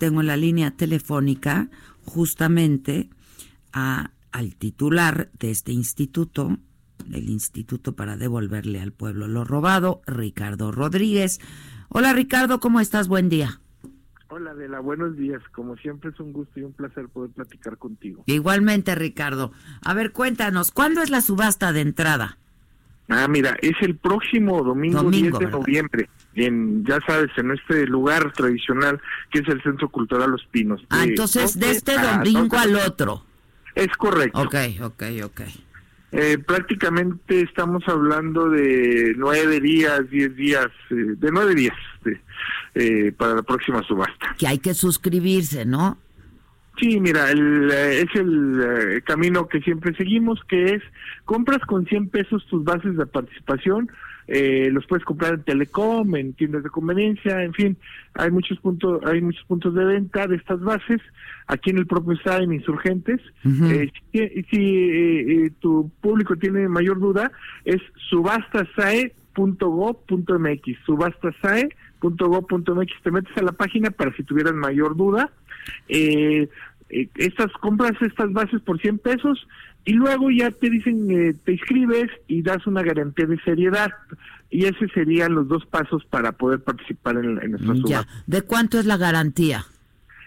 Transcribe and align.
tengo 0.00 0.22
en 0.22 0.26
la 0.26 0.36
línea 0.38 0.70
telefónica 0.72 1.68
justamente 2.06 3.10
a, 3.72 4.10
al 4.32 4.56
titular 4.56 5.28
de 5.38 5.50
este 5.50 5.72
instituto, 5.72 6.56
el 7.12 7.28
Instituto 7.28 7.94
para 7.94 8.16
devolverle 8.16 8.80
al 8.80 8.92
pueblo 8.92 9.28
lo 9.28 9.44
robado, 9.44 10.00
Ricardo 10.06 10.72
Rodríguez. 10.72 11.38
Hola 11.90 12.14
Ricardo, 12.14 12.60
¿cómo 12.60 12.80
estás? 12.80 13.08
Buen 13.08 13.28
día. 13.28 13.60
Hola 14.28 14.52
Adela, 14.52 14.80
buenos 14.80 15.16
días. 15.16 15.42
Como 15.52 15.76
siempre 15.76 16.10
es 16.10 16.20
un 16.20 16.32
gusto 16.32 16.58
y 16.58 16.62
un 16.62 16.72
placer 16.72 17.08
poder 17.08 17.30
platicar 17.32 17.76
contigo. 17.76 18.22
Igualmente 18.26 18.94
Ricardo. 18.94 19.52
A 19.82 19.92
ver, 19.92 20.12
cuéntanos, 20.12 20.70
¿cuándo 20.70 21.02
es 21.02 21.10
la 21.10 21.20
subasta 21.20 21.72
de 21.72 21.82
entrada? 21.82 22.38
Ah, 23.08 23.26
mira, 23.28 23.56
es 23.60 23.74
el 23.82 23.96
próximo 23.96 24.62
domingo, 24.62 25.10
10 25.10 25.38
de 25.38 25.46
noviembre, 25.46 26.08
en, 26.34 26.84
ya 26.84 26.98
sabes, 27.06 27.30
en 27.36 27.50
este 27.52 27.86
lugar 27.86 28.32
tradicional 28.32 29.00
que 29.30 29.40
es 29.40 29.48
el 29.48 29.62
Centro 29.62 29.88
Cultural 29.88 30.30
Los 30.30 30.44
Pinos. 30.46 30.80
Ah, 30.90 31.04
entonces 31.04 31.58
de 31.58 31.70
este 31.70 31.92
domingo 31.98 32.56
al 32.56 32.76
otro. 32.76 33.24
Es 33.74 33.88
correcto. 33.96 34.40
Ok, 34.40 34.54
ok, 34.82 35.02
ok. 35.24 35.40
Eh, 36.12 36.38
prácticamente 36.38 37.40
estamos 37.42 37.84
hablando 37.86 38.48
de 38.50 39.14
nueve 39.16 39.60
días, 39.60 40.10
diez 40.10 40.34
días, 40.34 40.66
eh, 40.90 41.14
de 41.16 41.30
nueve 41.30 41.54
días 41.54 41.76
eh, 42.74 43.12
para 43.16 43.34
la 43.36 43.42
próxima 43.42 43.82
subasta. 43.84 44.34
Que 44.36 44.48
hay 44.48 44.58
que 44.58 44.74
suscribirse, 44.74 45.64
¿no? 45.64 45.98
Sí, 46.80 46.98
mira, 46.98 47.30
el, 47.30 47.70
es 47.70 48.08
el 48.14 49.02
camino 49.04 49.46
que 49.46 49.60
siempre 49.60 49.94
seguimos, 49.96 50.40
que 50.48 50.74
es 50.74 50.82
compras 51.24 51.60
con 51.66 51.86
100 51.86 52.08
pesos 52.08 52.44
tus 52.46 52.64
bases 52.64 52.96
de 52.96 53.06
participación, 53.06 53.90
eh, 54.32 54.70
los 54.70 54.86
puedes 54.86 55.04
comprar 55.04 55.34
en 55.34 55.42
Telecom, 55.42 56.14
en 56.14 56.34
tiendas 56.34 56.62
de 56.62 56.70
conveniencia, 56.70 57.42
en 57.42 57.52
fin, 57.52 57.76
hay 58.14 58.30
muchos 58.30 58.60
puntos, 58.60 59.02
hay 59.04 59.20
muchos 59.20 59.44
puntos 59.46 59.74
de 59.74 59.84
venta 59.84 60.28
de 60.28 60.36
estas 60.36 60.60
bases, 60.60 61.00
aquí 61.48 61.70
en 61.70 61.78
el 61.78 61.88
propio 61.88 62.12
estado 62.12 62.44
en 62.44 62.52
Insurgentes. 62.52 63.20
eh, 63.44 63.90
si, 64.12 64.20
si 64.44 64.56
eh, 64.56 65.46
eh, 65.46 65.50
tu 65.58 65.90
público 66.00 66.36
tiene 66.36 66.68
mayor 66.68 67.00
duda, 67.00 67.32
es 67.64 67.82
subastasae.go.mx, 68.08 70.78
subastasae.go.mx, 70.86 72.92
te 73.02 73.10
metes 73.10 73.36
a 73.36 73.42
la 73.42 73.52
página 73.52 73.90
para 73.90 74.14
si 74.14 74.22
tuvieras 74.22 74.54
mayor 74.54 74.96
duda. 74.96 75.28
Eh, 75.88 76.48
estas 76.90 77.52
compras 77.54 77.92
estas 78.00 78.32
bases 78.32 78.60
por 78.62 78.80
100 78.80 78.98
pesos 78.98 79.46
y 79.84 79.92
luego 79.92 80.30
ya 80.30 80.50
te 80.50 80.70
dicen, 80.70 81.10
eh, 81.10 81.34
te 81.44 81.52
inscribes 81.52 82.10
y 82.28 82.42
das 82.42 82.66
una 82.66 82.82
garantía 82.82 83.26
de 83.26 83.38
seriedad. 83.40 83.90
Y 84.50 84.64
ese 84.64 84.88
serían 84.88 85.34
los 85.34 85.48
dos 85.48 85.64
pasos 85.66 86.04
para 86.06 86.32
poder 86.32 86.60
participar 86.60 87.16
en, 87.16 87.40
en 87.42 87.52
nuestra 87.52 87.88
Ya. 87.88 88.06
¿De 88.26 88.42
cuánto 88.42 88.78
es 88.78 88.86
la 88.86 88.96
garantía? 88.96 89.64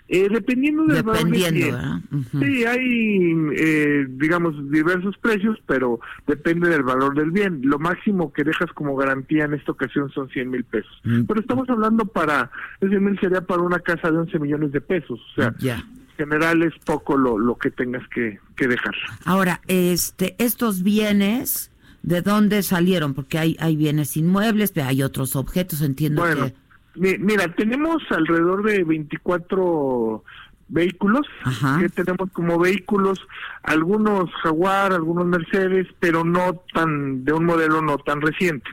Eh, 0.09 0.27
dependiendo 0.29 0.85
del 0.85 1.03
Dependiendo, 1.03 1.65
valor 1.71 1.81
¿verdad? 1.81 2.01
Ujú. 2.11 2.39
Sí, 2.39 2.65
hay, 2.65 3.35
eh, 3.55 4.05
digamos, 4.09 4.69
diversos 4.69 5.17
precios, 5.17 5.57
pero 5.65 5.99
depende 6.27 6.69
del 6.69 6.83
valor 6.83 7.15
del 7.15 7.31
bien. 7.31 7.61
Lo 7.63 7.79
máximo 7.79 8.31
que 8.33 8.43
dejas 8.43 8.71
como 8.73 8.95
garantía 8.95 9.45
en 9.45 9.53
esta 9.53 9.71
ocasión 9.71 10.11
son 10.11 10.29
100 10.29 10.49
mil 10.49 10.63
pesos. 10.65 10.91
Mm. 11.03 11.23
Pero 11.23 11.39
estamos 11.39 11.69
hablando 11.69 12.05
para, 12.05 12.51
100 12.79 13.03
mil 13.03 13.19
sería 13.19 13.41
para 13.41 13.61
una 13.61 13.79
casa 13.79 14.11
de 14.11 14.17
11 14.17 14.39
millones 14.39 14.71
de 14.71 14.81
pesos. 14.81 15.19
O 15.19 15.41
sea, 15.41 15.55
Ya. 15.59 15.83
En 16.17 16.29
general 16.29 16.63
es 16.63 16.73
poco 16.85 17.17
lo, 17.17 17.37
lo 17.37 17.57
que 17.57 17.71
tengas 17.71 18.07
que, 18.09 18.39
que 18.55 18.67
dejar. 18.67 18.93
Ahora, 19.25 19.61
este, 19.67 20.35
estos 20.37 20.83
bienes, 20.83 21.71
¿de 22.01 22.21
dónde 22.21 22.63
salieron? 22.63 23.13
Porque 23.13 23.37
hay, 23.39 23.57
hay 23.59 23.75
bienes 23.75 24.15
inmuebles, 24.17 24.75
hay 24.77 25.03
otros 25.03 25.35
objetos, 25.35 25.81
entiendo 25.81 26.21
Bueno, 26.21 26.47
que... 26.47 26.53
mi- 26.95 27.17
mira, 27.17 27.53
tenemos 27.55 28.01
alrededor 28.11 28.63
de 28.63 28.83
24 28.83 30.23
vehículos 30.69 31.27
Ajá. 31.43 31.79
que 31.79 31.89
tenemos 31.89 32.31
como 32.31 32.57
vehículos, 32.57 33.19
algunos 33.63 34.31
Jaguar, 34.41 34.93
algunos 34.93 35.25
Mercedes, 35.25 35.87
pero 35.99 36.23
no 36.23 36.61
tan, 36.73 37.23
de 37.25 37.33
un 37.33 37.45
modelo 37.45 37.81
no 37.81 37.97
tan 37.97 38.21
reciente. 38.21 38.69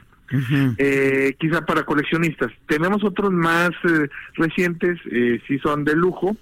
Eh, 0.77 1.35
quizá 1.39 1.65
para 1.65 1.83
coleccionistas. 1.83 2.51
Tenemos 2.67 3.03
otros 3.03 3.31
más 3.31 3.71
eh, 3.83 4.07
recientes, 4.35 4.99
eh, 5.11 5.41
sí 5.47 5.59
son 5.59 5.83
de 5.83 5.95
lujo, 5.95 6.35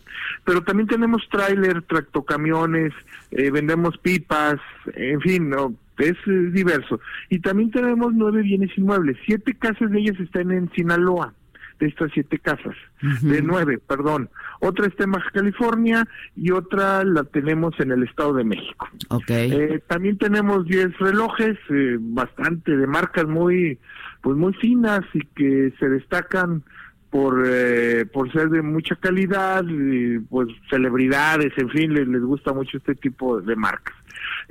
pero 0.46 0.62
también 0.62 0.88
tenemos 0.88 1.28
tráiler, 1.30 1.82
tractocamiones, 1.84 2.94
eh, 3.32 3.52
vendemos 3.52 3.98
pipas, 3.98 4.60
en 4.96 5.22
fin, 5.22 5.50
no, 5.50 5.74
es 5.98 6.16
eh, 6.28 6.52
diverso. 6.52 7.00
Y 7.30 7.40
también 7.40 7.72
tenemos 7.72 8.14
nueve 8.14 8.42
bienes 8.42 8.76
inmuebles, 8.78 9.18
siete 9.26 9.54
casas 9.54 9.92
de 9.92 10.00
ellas 10.00 10.20
están 10.20 10.52
en 10.52 10.72
Sinaloa, 10.72 11.34
de 11.80 11.88
estas 11.88 12.12
siete 12.14 12.38
casas, 12.40 12.76
de 13.22 13.42
nueve, 13.42 13.78
perdón. 13.80 14.30
Otra 14.60 14.88
está 14.88 15.06
en 15.06 15.12
Baja 15.14 15.30
California 15.32 16.06
y 16.36 16.52
otra 16.52 17.04
la 17.04 17.24
tenemos 17.24 17.74
en 17.80 17.92
el 17.92 18.04
Estado 18.04 18.34
de 18.34 18.44
México. 18.44 18.88
Ok. 19.10 19.30
Eh, 19.30 19.82
también 19.88 20.18
tenemos 20.18 20.66
10 20.66 20.98
relojes, 21.00 21.58
eh, 21.70 21.98
bastante 22.00 22.76
de 22.76 22.86
marcas 22.86 23.26
muy, 23.28 23.80
pues 24.22 24.36
muy 24.38 24.54
finas 24.56 25.02
y 25.14 25.22
que 25.36 25.74
se 25.80 25.90
destacan 25.90 26.64
por 27.10 27.44
eh, 27.48 28.06
por 28.14 28.32
ser 28.32 28.50
de 28.50 28.62
mucha 28.62 28.96
calidad, 28.96 29.64
y, 29.68 30.20
pues 30.20 30.48
celebridades, 30.70 31.52
en 31.58 31.70
fin, 31.70 31.94
les, 31.94 32.08
les 32.08 32.22
gusta 32.22 32.54
mucho 32.54 32.78
este 32.78 32.94
tipo 32.96 33.42
de 33.42 33.56
marcas. 33.56 33.96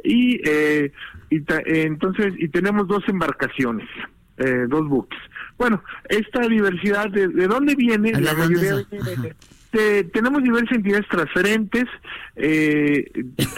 Y, 0.03 0.41
eh, 0.45 0.91
y 1.31 1.41
ta- 1.43 1.63
entonces 1.65 2.35
y 2.39 2.49
tenemos 2.49 2.89
dos 2.89 3.05
embarcaciones, 3.09 3.89
eh, 4.39 4.65
dos 4.69 4.89
buques. 4.89 5.19
Bueno, 5.59 5.83
esta 6.09 6.41
diversidad 6.49 7.11
de, 7.11 7.29
de 7.29 7.47
dónde 7.49 7.75
viene, 7.75 8.13
¿De 8.13 8.21
la 8.21 8.33
dónde 8.35 8.55
mayoría 8.57 8.75
de- 8.77 9.35
te- 9.71 10.05
tenemos 10.05 10.43
diversas 10.43 10.73
entidades 10.77 11.07
transferentes, 11.09 11.85
eh, 12.37 13.05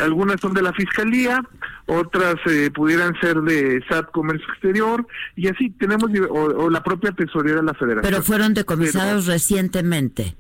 algunas 0.01 0.41
son 0.41 0.53
de 0.55 0.63
la 0.63 0.73
Fiscalía, 0.73 1.41
otras 1.87 2.35
eh, 2.47 2.71
pudieran 2.75 3.15
ser 3.21 3.37
de 3.43 3.81
SAT 3.89 4.11
Comercio 4.11 4.47
Exterior, 4.53 5.07
y 5.37 5.47
así 5.49 5.71
tenemos, 5.71 6.11
o, 6.29 6.35
o 6.65 6.71
la 6.71 6.83
propia 6.83 7.13
Tesorería 7.13 7.59
de 7.59 7.63
la 7.63 7.75
Federación. 7.75 8.03
Pero 8.11 8.23
fueron 8.25 8.55
decomisados 8.55 9.27
recientemente. 9.27 10.35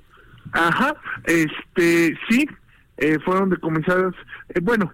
Ajá, 0.52 0.96
este, 1.24 2.18
sí, 2.28 2.48
eh, 2.96 3.18
fueron 3.24 3.50
decomisadas, 3.50 4.14
eh, 4.48 4.58
bueno, 4.60 4.92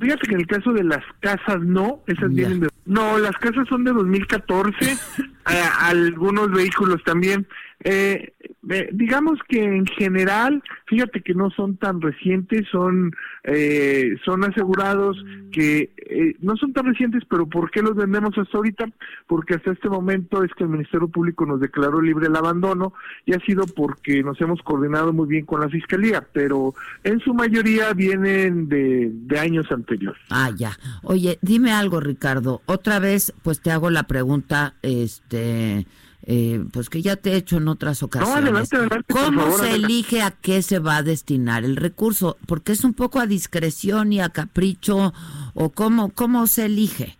fíjate 0.00 0.26
que 0.28 0.34
en 0.34 0.40
el 0.40 0.46
caso 0.46 0.72
de 0.72 0.82
las 0.84 1.04
casas 1.20 1.60
no, 1.62 2.00
esas 2.06 2.30
vienen 2.32 2.60
de... 2.60 2.68
No, 2.86 3.18
las 3.18 3.36
casas 3.36 3.68
son 3.68 3.84
de 3.84 3.92
2014, 3.92 4.74
a- 5.44 5.88
algunos 5.88 6.50
vehículos 6.50 7.02
también. 7.04 7.46
Eh, 7.84 8.32
eh, 8.70 8.88
digamos 8.92 9.40
que 9.48 9.62
en 9.62 9.86
general, 9.86 10.62
fíjate 10.86 11.20
que 11.20 11.34
no 11.34 11.50
son 11.50 11.76
tan 11.76 12.00
recientes, 12.00 12.66
son 12.70 13.12
eh, 13.42 14.14
son 14.24 14.44
asegurados 14.44 15.16
que 15.50 15.90
eh, 15.96 16.36
no 16.40 16.56
son 16.56 16.72
tan 16.72 16.86
recientes, 16.86 17.24
pero 17.28 17.46
¿por 17.46 17.70
qué 17.72 17.82
los 17.82 17.96
vendemos 17.96 18.38
hasta 18.38 18.56
ahorita? 18.56 18.86
Porque 19.26 19.54
hasta 19.54 19.72
este 19.72 19.88
momento 19.88 20.44
es 20.44 20.52
que 20.54 20.62
el 20.62 20.70
Ministerio 20.70 21.08
Público 21.08 21.44
nos 21.44 21.60
declaró 21.60 22.00
libre 22.00 22.28
el 22.28 22.36
abandono 22.36 22.94
y 23.26 23.34
ha 23.34 23.40
sido 23.40 23.66
porque 23.66 24.22
nos 24.22 24.40
hemos 24.40 24.62
coordinado 24.62 25.12
muy 25.12 25.26
bien 25.26 25.44
con 25.44 25.60
la 25.60 25.68
Fiscalía, 25.68 26.24
pero 26.32 26.74
en 27.02 27.18
su 27.20 27.34
mayoría 27.34 27.92
vienen 27.94 28.68
de, 28.68 29.10
de 29.12 29.38
años 29.40 29.66
anteriores. 29.72 30.22
Ah, 30.30 30.50
ya. 30.56 30.78
Oye, 31.02 31.38
dime 31.42 31.72
algo, 31.72 31.98
Ricardo. 31.98 32.62
Otra 32.66 33.00
vez, 33.00 33.34
pues 33.42 33.60
te 33.60 33.72
hago 33.72 33.90
la 33.90 34.04
pregunta, 34.04 34.74
este, 34.82 35.86
eh, 36.24 36.64
pues 36.72 36.88
que 36.88 37.02
ya 37.02 37.16
te 37.16 37.32
he 37.32 37.36
hecho 37.36 37.56
en 37.56 37.68
otras 37.68 38.02
ocasiones. 38.02 38.36
adelante, 38.44 38.76
adelante, 38.76 39.04
por 39.14 39.24
¿Cómo 39.24 39.40
favor, 39.42 39.60
se 39.60 39.66
adelante. 39.70 39.86
elige 39.94 40.22
a 40.22 40.30
qué 40.30 40.62
se 40.62 40.78
va 40.78 40.96
a 40.98 41.02
destinar 41.02 41.64
el 41.64 41.76
recurso? 41.76 42.36
Porque 42.46 42.72
es 42.72 42.84
un 42.84 42.94
poco 42.94 43.18
a 43.20 43.26
discreción 43.26 44.12
y 44.12 44.20
a 44.20 44.28
capricho, 44.28 45.12
o 45.54 45.70
cómo, 45.70 46.10
cómo 46.10 46.46
se 46.46 46.66
elige. 46.66 47.18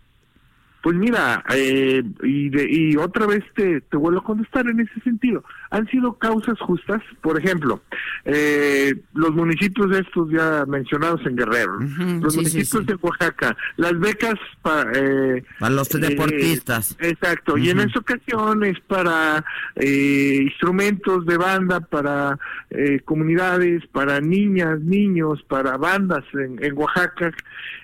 Pues 0.83 0.97
mira, 0.97 1.41
eh, 1.55 2.03
y, 2.23 2.49
de- 2.49 2.67
y 2.69 2.97
otra 2.97 3.25
vez 3.25 3.41
te, 3.55 3.79
te 3.79 3.95
vuelvo 3.95 4.19
a 4.19 4.23
contestar 4.23 4.67
en 4.67 4.81
ese 4.81 4.99
sentido. 4.99 5.41
Han 5.71 5.87
sido 5.87 6.19
causas 6.19 6.59
justas, 6.59 7.01
por 7.21 7.39
ejemplo, 7.39 7.81
eh, 8.25 8.93
los 9.13 9.31
municipios 9.31 9.95
estos 9.97 10.29
ya 10.29 10.65
mencionados 10.67 11.25
en 11.25 11.37
Guerrero, 11.37 11.79
los 11.79 12.33
sí, 12.33 12.39
municipios 12.39 12.69
sí. 12.69 12.83
de 12.85 12.95
Oaxaca, 13.01 13.55
las 13.77 13.97
becas 13.97 14.35
para... 14.61 14.91
Eh, 14.93 15.43
Para 15.57 15.73
los 15.73 15.95
eh, 15.95 15.99
deportistas. 15.99 16.97
exacto, 16.99 17.57
y 17.57 17.69
en 17.69 17.79
esta 17.79 17.99
ocasión 17.99 18.63
es 18.65 18.77
para 18.81 19.43
eh, 19.75 20.39
instrumentos 20.43 21.25
de 21.25 21.37
banda, 21.37 21.79
para 21.79 22.37
eh, 22.69 22.99
comunidades, 23.05 23.87
para 23.87 24.19
niñas, 24.19 24.81
niños, 24.81 25.41
para 25.47 25.77
bandas 25.77 26.25
en, 26.33 26.61
en 26.63 26.77
Oaxaca. 26.77 27.31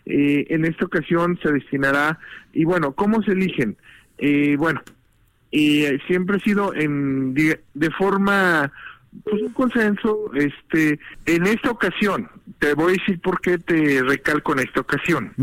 Eh, 0.06 0.48
en 0.50 0.66
esta 0.66 0.86
ocasión 0.86 1.38
se 1.44 1.52
destinará, 1.52 2.18
y 2.52 2.66
bueno, 2.66 2.89
¿cómo 2.94 3.22
se 3.24 3.32
eligen? 3.32 3.78
Eh, 4.18 4.56
bueno, 4.58 4.82
eh, 5.52 6.00
siempre 6.08 6.38
ha 6.38 6.40
sido 6.40 6.74
en, 6.74 7.34
de, 7.34 7.62
de 7.74 7.92
forma, 7.92 8.72
pues 9.24 9.42
un 9.42 9.54
consenso, 9.54 10.32
este, 10.34 11.00
en 11.26 11.46
esta 11.48 11.72
ocasión, 11.72 12.30
te 12.60 12.74
voy 12.74 12.94
a 12.94 12.98
decir 12.98 13.20
por 13.22 13.42
qué 13.42 13.58
te 13.58 14.02
recalco 14.04 14.54
en 14.54 14.60
esta 14.60 14.82
ocasión. 14.82 15.34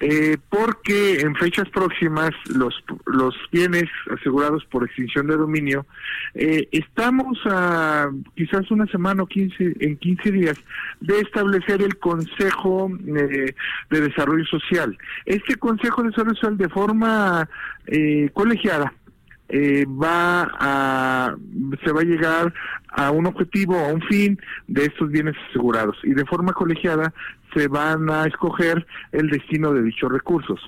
eh, 0.00 0.36
porque 0.48 1.20
en 1.20 1.34
fechas 1.36 1.68
próximas 1.70 2.30
los, 2.54 2.74
los 3.06 3.34
bienes 3.50 3.84
asegurados 4.10 4.64
por 4.66 4.84
extinción 4.84 5.26
de 5.26 5.36
dominio, 5.36 5.86
eh, 6.34 6.68
estamos 6.72 7.38
a 7.46 8.10
quizás 8.34 8.70
una 8.70 8.86
semana 8.86 9.22
o 9.22 9.26
15, 9.26 9.76
en 9.80 9.96
15 9.96 10.32
días 10.32 10.56
de 11.00 11.20
establecer 11.20 11.82
el 11.82 11.98
Consejo 11.98 12.90
eh, 13.06 13.54
de 13.90 14.00
Desarrollo 14.00 14.44
Social. 14.46 14.96
Este 15.24 15.56
Consejo 15.56 16.02
de 16.02 16.10
Desarrollo 16.10 16.36
Social 16.36 16.58
de 16.58 16.68
forma 16.68 17.48
eh, 17.86 18.30
colegiada 18.32 18.92
eh, 19.48 19.86
va 19.86 20.50
a 20.60 21.36
se 21.84 21.92
va 21.92 22.00
a 22.00 22.04
llegar 22.04 22.52
a 22.88 23.10
un 23.10 23.26
objetivo 23.26 23.76
a 23.78 23.88
un 23.88 24.02
fin 24.02 24.38
de 24.66 24.84
estos 24.86 25.10
bienes 25.10 25.34
asegurados 25.50 25.96
y 26.02 26.14
de 26.14 26.24
forma 26.26 26.52
colegiada 26.52 27.12
se 27.54 27.68
van 27.68 28.10
a 28.10 28.26
escoger 28.26 28.86
el 29.12 29.30
destino 29.30 29.72
de 29.72 29.82
dichos 29.82 30.10
recursos 30.12 30.60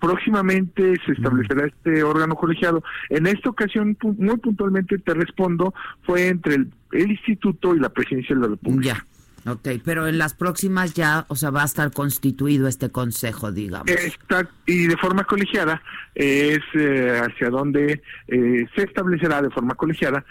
próximamente 0.00 0.94
se 1.04 1.12
establecerá 1.12 1.66
este 1.66 2.02
órgano 2.02 2.34
colegiado. 2.34 2.82
En 3.10 3.26
esta 3.26 3.50
ocasión, 3.50 3.96
muy 4.02 4.36
puntualmente 4.38 4.98
te 4.98 5.14
respondo, 5.14 5.74
fue 6.02 6.28
entre 6.28 6.54
el, 6.54 6.72
el 6.92 7.10
instituto 7.10 7.74
y 7.74 7.80
la 7.80 7.90
presidencia 7.90 8.34
de 8.34 8.40
la 8.40 8.48
República. 8.48 9.04
Ok, 9.46 9.68
pero 9.84 10.06
en 10.06 10.18
las 10.18 10.34
próximas 10.34 10.94
ya, 10.94 11.26
o 11.28 11.36
sea, 11.36 11.50
va 11.50 11.62
a 11.62 11.66
estar 11.66 11.90
constituido 11.92 12.66
este 12.66 12.90
consejo, 12.90 13.52
digamos. 13.52 13.88
Está, 13.88 14.48
y 14.66 14.86
de 14.86 14.96
forma 14.96 15.24
colegiada 15.24 15.82
es 16.14 16.60
eh, 16.74 17.20
hacia 17.22 17.50
donde 17.50 18.02
eh, 18.28 18.66
se 18.74 18.82
establecerá 18.82 19.42
de 19.42 19.50
forma 19.50 19.74
colegiada 19.74 20.24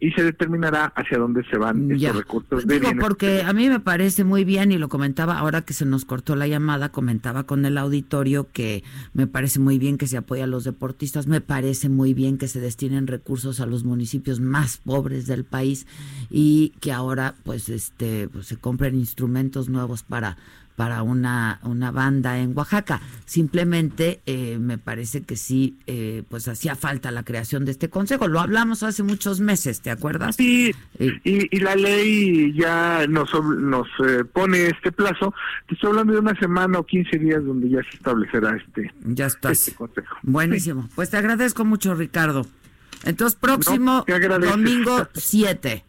y 0.00 0.12
se 0.12 0.24
determinará 0.24 0.86
hacia 0.96 1.18
dónde 1.18 1.44
se 1.44 1.58
van 1.58 1.90
estos 1.90 2.16
recursos 2.16 2.66
de 2.66 2.80
Digo, 2.80 2.90
porque 2.98 3.42
a 3.42 3.52
mí 3.52 3.68
me 3.68 3.80
parece 3.80 4.24
muy 4.24 4.44
bien 4.44 4.72
y 4.72 4.78
lo 4.78 4.88
comentaba 4.88 5.38
ahora 5.38 5.60
que 5.60 5.74
se 5.74 5.84
nos 5.84 6.06
cortó 6.06 6.36
la 6.36 6.46
llamada, 6.46 6.88
comentaba 6.88 7.44
con 7.44 7.66
el 7.66 7.76
auditorio 7.76 8.48
que 8.50 8.82
me 9.12 9.26
parece 9.26 9.60
muy 9.60 9.78
bien 9.78 9.98
que 9.98 10.06
se 10.06 10.16
apoye 10.16 10.42
a 10.42 10.46
los 10.46 10.64
deportistas, 10.64 11.26
me 11.26 11.42
parece 11.42 11.90
muy 11.90 12.14
bien 12.14 12.38
que 12.38 12.48
se 12.48 12.60
destinen 12.60 13.06
recursos 13.06 13.60
a 13.60 13.66
los 13.66 13.84
municipios 13.84 14.40
más 14.40 14.78
pobres 14.78 15.26
del 15.26 15.44
país 15.44 15.86
y 16.30 16.72
que 16.80 16.92
ahora 16.92 17.34
pues 17.44 17.68
este 17.68 18.26
pues, 18.28 18.46
se 18.46 18.56
compren 18.56 18.94
instrumentos 18.94 19.68
nuevos 19.68 20.02
para 20.02 20.38
para 20.80 21.02
una, 21.02 21.60
una 21.62 21.90
banda 21.90 22.38
en 22.38 22.56
Oaxaca. 22.56 23.02
Simplemente 23.26 24.22
eh, 24.24 24.56
me 24.58 24.78
parece 24.78 25.20
que 25.20 25.36
sí, 25.36 25.76
eh, 25.86 26.22
pues 26.30 26.48
hacía 26.48 26.74
falta 26.74 27.10
la 27.10 27.22
creación 27.22 27.66
de 27.66 27.72
este 27.72 27.90
consejo. 27.90 28.28
Lo 28.28 28.40
hablamos 28.40 28.82
hace 28.82 29.02
muchos 29.02 29.40
meses, 29.40 29.82
¿te 29.82 29.90
acuerdas? 29.90 30.36
Sí, 30.36 30.74
y, 30.98 31.60
la 31.60 31.76
ley 31.76 32.54
ya 32.54 33.04
nos, 33.10 33.30
nos 33.58 33.88
eh, 34.08 34.24
pone 34.24 34.68
este 34.68 34.90
plazo. 34.90 35.34
estoy 35.68 35.90
hablando 35.90 36.14
de 36.14 36.20
una 36.20 36.34
semana 36.40 36.78
o 36.78 36.86
15 36.86 37.18
días 37.18 37.44
donde 37.44 37.68
ya 37.68 37.82
se 37.82 37.98
establecerá 37.98 38.56
este, 38.56 38.90
ya 39.04 39.26
este 39.26 39.74
consejo. 39.74 40.16
Buenísimo. 40.22 40.88
Pues 40.94 41.10
te 41.10 41.18
agradezco 41.18 41.66
mucho, 41.66 41.94
Ricardo. 41.94 42.46
Entonces, 43.04 43.38
próximo 43.38 44.06
domingo 44.40 45.06
7 45.12 45.84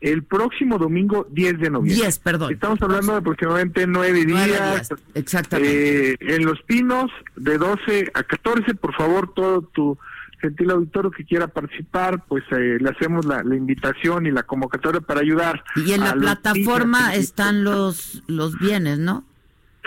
el 0.00 0.22
próximo 0.22 0.78
domingo 0.78 1.26
10 1.30 1.58
de 1.58 1.70
noviembre. 1.70 2.04
10, 2.04 2.18
perdón. 2.20 2.52
Estamos 2.52 2.80
hablando 2.82 3.12
de 3.12 3.18
aproximadamente 3.18 3.86
9 3.86 4.24
días. 4.24 4.88
Exactamente. 5.14 6.12
Eh, 6.12 6.16
en 6.20 6.44
Los 6.44 6.62
Pinos, 6.62 7.10
de 7.36 7.58
12 7.58 8.10
a 8.14 8.22
14, 8.22 8.74
por 8.74 8.94
favor, 8.94 9.32
todo 9.34 9.62
tu 9.62 9.98
gentil 10.40 10.70
auditorio 10.70 11.10
que 11.10 11.24
quiera 11.24 11.48
participar, 11.48 12.24
pues 12.26 12.44
eh, 12.50 12.78
le 12.80 12.88
hacemos 12.88 13.26
la, 13.26 13.42
invitación 13.54 14.26
y 14.26 14.30
la 14.30 14.42
convocatoria 14.42 15.00
para 15.00 15.20
ayudar. 15.20 15.62
Y 15.76 15.92
en 15.92 16.00
la 16.00 16.14
plataforma 16.14 17.14
están 17.14 17.62
los, 17.62 18.22
los 18.26 18.58
bienes, 18.58 18.98
¿no? 18.98 19.24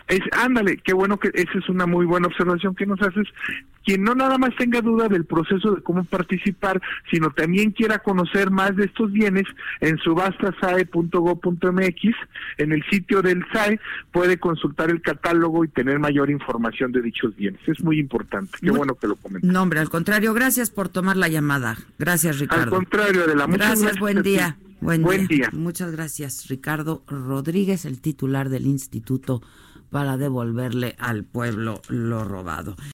Es, 0.07 0.19
ándale, 0.31 0.77
qué 0.77 0.93
bueno 0.93 1.17
que 1.17 1.29
esa 1.33 1.57
es 1.57 1.69
una 1.69 1.85
muy 1.85 2.05
buena 2.05 2.27
observación 2.27 2.75
que 2.75 2.85
nos 2.85 3.01
haces. 3.01 3.27
Quien 3.83 4.03
no 4.03 4.15
nada 4.15 4.37
más 4.37 4.55
tenga 4.57 4.81
duda 4.81 5.07
del 5.07 5.25
proceso 5.25 5.75
de 5.75 5.81
cómo 5.81 6.03
participar, 6.03 6.81
sino 7.11 7.31
también 7.31 7.71
quiera 7.71 7.99
conocer 7.99 8.51
más 8.51 8.75
de 8.75 8.85
estos 8.85 9.11
bienes, 9.11 9.45
en 9.81 9.97
subastasae.go.mx, 9.97 12.01
en 12.57 12.71
el 12.71 12.83
sitio 12.89 13.21
del 13.21 13.43
SAE, 13.51 13.79
puede 14.11 14.37
consultar 14.37 14.89
el 14.89 15.01
catálogo 15.01 15.65
y 15.65 15.67
tener 15.67 15.99
mayor 15.99 16.29
información 16.29 16.91
de 16.91 17.01
dichos 17.01 17.35
bienes. 17.35 17.61
Es 17.67 17.83
muy 17.83 17.99
importante. 17.99 18.57
Qué 18.61 18.71
bueno 18.71 18.95
que 18.95 19.07
lo 19.07 19.15
comentas. 19.15 19.49
No, 19.49 19.61
hombre, 19.61 19.79
al 19.79 19.89
contrario, 19.89 20.33
gracias 20.33 20.69
por 20.69 20.89
tomar 20.89 21.17
la 21.17 21.27
llamada. 21.27 21.77
Gracias, 21.99 22.39
Ricardo. 22.39 22.63
Al 22.63 22.69
contrario, 22.69 23.27
de 23.27 23.35
la 23.35 23.47
Gracias, 23.47 23.99
buen 23.99 24.23
día. 24.23 24.57
Buen, 24.81 25.27
día. 25.27 25.49
Muchas 25.53 25.93
gracias, 25.93 26.49
Ricardo 26.49 27.03
Rodríguez, 27.07 27.85
el 27.85 28.01
titular 28.01 28.49
del 28.49 28.65
Instituto 28.65 29.41
para 29.89 30.17
devolverle 30.17 30.95
al 30.97 31.23
pueblo 31.23 31.81
lo 31.87 32.25
robado. 32.25 32.75